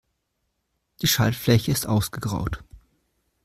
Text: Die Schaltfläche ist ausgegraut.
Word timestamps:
Die 1.03 1.07
Schaltfläche 1.07 1.71
ist 1.71 1.85
ausgegraut. 1.85 2.63